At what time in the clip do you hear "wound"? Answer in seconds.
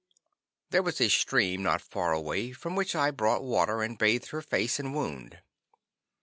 4.95-5.43